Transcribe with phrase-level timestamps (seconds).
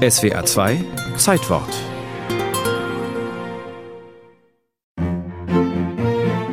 [0.00, 0.82] SWA 2
[1.18, 1.68] Zeitwort.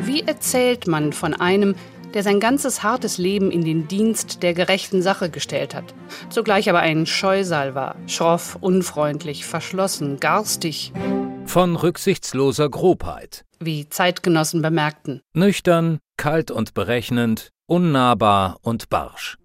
[0.01, 1.75] Wie erzählt man von einem,
[2.13, 5.85] der sein ganzes hartes Leben in den Dienst der gerechten Sache gestellt hat,
[6.29, 10.91] zugleich aber ein Scheusal war, schroff, unfreundlich, verschlossen, garstig.
[11.45, 13.45] Von rücksichtsloser Grobheit.
[13.61, 15.21] Wie Zeitgenossen bemerkten.
[15.33, 19.37] Nüchtern, kalt und berechnend, unnahbar und barsch.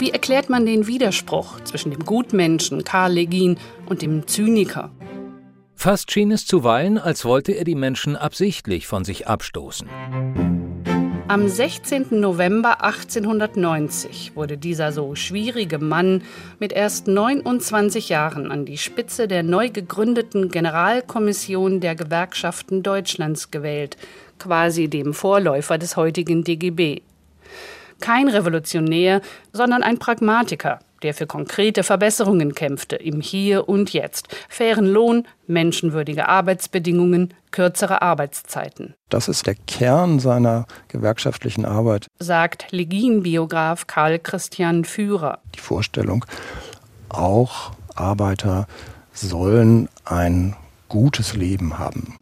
[0.00, 4.90] Wie erklärt man den Widerspruch zwischen dem Gutmenschen Karl Legin und dem Zyniker?
[5.74, 9.86] Fast schien es zuweilen, als wollte er die Menschen absichtlich von sich abstoßen.
[11.28, 12.18] Am 16.
[12.18, 16.22] November 1890 wurde dieser so schwierige Mann
[16.58, 23.98] mit erst 29 Jahren an die Spitze der neu gegründeten Generalkommission der Gewerkschaften Deutschlands gewählt,
[24.38, 27.02] quasi dem Vorläufer des heutigen DGB.
[28.00, 29.20] Kein Revolutionär,
[29.52, 34.28] sondern ein Pragmatiker, der für konkrete Verbesserungen kämpfte im Hier und Jetzt.
[34.48, 38.94] Fairen Lohn, menschenwürdige Arbeitsbedingungen, kürzere Arbeitszeiten.
[39.08, 45.38] Das ist der Kern seiner gewerkschaftlichen Arbeit, sagt Legin-Biograf Karl Christian Führer.
[45.54, 46.24] Die Vorstellung,
[47.08, 48.66] auch Arbeiter
[49.12, 50.56] sollen ein
[50.88, 52.16] gutes Leben haben.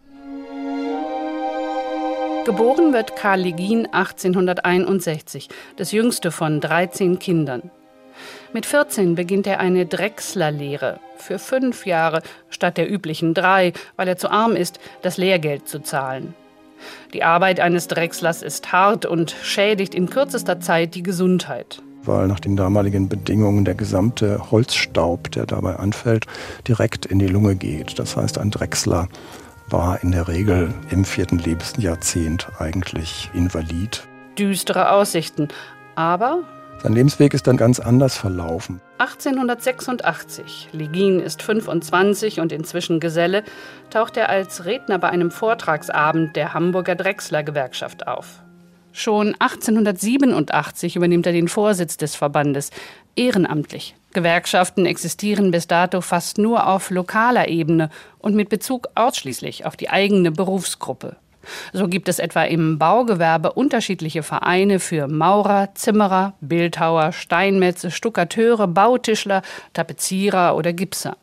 [2.49, 7.71] Geboren wird Karl Legin 1861, das jüngste von 13 Kindern.
[8.55, 14.17] Mit 14 beginnt er eine Drechslerlehre für fünf Jahre statt der üblichen drei, weil er
[14.17, 16.33] zu arm ist, das Lehrgeld zu zahlen.
[17.13, 21.83] Die Arbeit eines Drechslers ist hart und schädigt in kürzester Zeit die Gesundheit.
[22.05, 26.25] Weil nach den damaligen Bedingungen der gesamte Holzstaub, der dabei anfällt,
[26.67, 27.99] direkt in die Lunge geht.
[27.99, 29.09] Das heißt, ein Drechsler
[29.71, 34.07] war in der Regel im vierten Lebensjahrzehnt eigentlich invalid.
[34.39, 35.49] Düstere Aussichten,
[35.95, 36.45] aber
[36.81, 38.81] sein Lebensweg ist dann ganz anders verlaufen.
[38.99, 43.43] 1886, Legin ist 25 und inzwischen Geselle,
[43.91, 48.43] taucht er als Redner bei einem Vortragsabend der Hamburger Drechsler-Gewerkschaft auf.
[48.93, 52.71] Schon 1887 übernimmt er den Vorsitz des Verbandes,
[53.17, 53.97] ehrenamtlich.
[54.13, 59.91] Gewerkschaften existieren bis dato fast nur auf lokaler Ebene und mit Bezug ausschließlich auf die
[59.91, 61.17] eigene Berufsgruppe.
[61.73, 69.43] So gibt es etwa im Baugewerbe unterschiedliche Vereine für Maurer, Zimmerer, Bildhauer, Steinmetze, Stuckateure, Bautischler,
[69.73, 71.17] Tapezierer oder Gipser.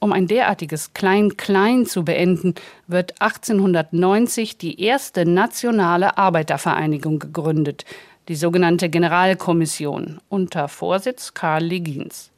[0.00, 2.54] Um ein derartiges Klein-Klein zu beenden,
[2.86, 7.84] wird 1890 die erste nationale Arbeitervereinigung gegründet,
[8.28, 12.30] die sogenannte Generalkommission unter Vorsitz Karl Legins.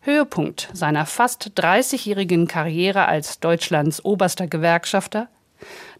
[0.00, 5.28] Höhepunkt seiner fast 30-jährigen Karriere als Deutschlands oberster Gewerkschafter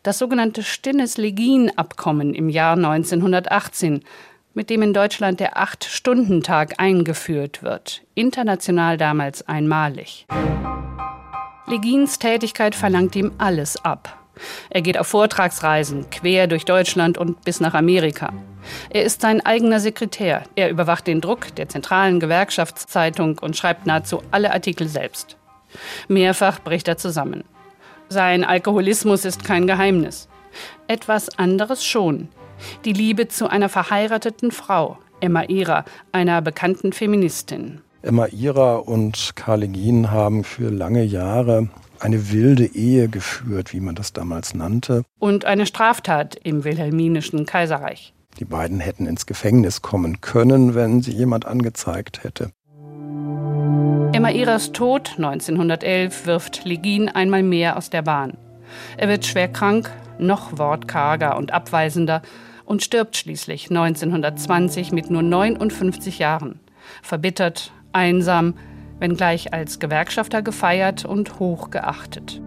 [0.02, 4.02] das sogenannte Stinnes-Legin-Abkommen im Jahr 1918,
[4.54, 10.26] mit dem in Deutschland der Acht-Stunden-Tag eingeführt wird, international damals einmalig.
[11.66, 14.18] Legins Tätigkeit verlangt ihm alles ab.
[14.68, 18.32] Er geht auf Vortragsreisen quer durch Deutschland und bis nach Amerika.
[18.90, 20.44] Er ist sein eigener Sekretär.
[20.54, 25.36] Er überwacht den Druck der zentralen Gewerkschaftszeitung und schreibt nahezu alle Artikel selbst.
[26.08, 27.44] Mehrfach bricht er zusammen.
[28.08, 30.28] Sein Alkoholismus ist kein Geheimnis.
[30.86, 32.28] Etwas anderes schon.
[32.84, 37.80] Die Liebe zu einer verheirateten Frau, Emma Ira, einer bekannten Feministin.
[38.02, 41.68] Emma Ira und Karl Legin haben für lange Jahre
[42.00, 45.04] eine wilde Ehe geführt, wie man das damals nannte.
[45.18, 48.12] Und eine Straftat im wilhelminischen Kaiserreich.
[48.38, 52.52] Die beiden hätten ins Gefängnis kommen können, wenn sie jemand angezeigt hätte.
[54.14, 58.36] Emma Iras Tod 1911 wirft Legin einmal mehr aus der Bahn.
[58.96, 62.22] Er wird schwer krank, noch wortkarger und abweisender
[62.64, 66.60] und stirbt schließlich 1920 mit nur 59 Jahren.
[67.02, 68.54] Verbittert, einsam,
[68.98, 72.40] wenngleich als Gewerkschafter gefeiert und hoch geachtet.